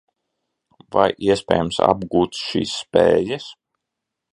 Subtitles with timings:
[0.95, 3.51] Vai iespējams apgūt šīs spējas?